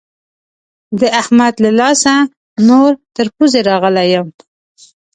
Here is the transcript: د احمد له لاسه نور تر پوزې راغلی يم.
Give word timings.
د 0.99 1.01
احمد 1.21 1.53
له 1.63 1.71
لاسه 1.79 2.13
نور 2.67 2.91
تر 3.15 3.27
پوزې 3.35 3.61
راغلی 3.69 4.07
يم. 4.15 4.27